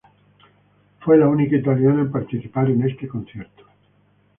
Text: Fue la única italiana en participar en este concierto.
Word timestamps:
Fue 1.01 1.15
la 1.15 1.27
única 1.27 1.57
italiana 1.57 2.01
en 2.01 2.11
participar 2.11 2.71
en 2.71 2.81
este 2.89 3.07
concierto. 3.07 3.63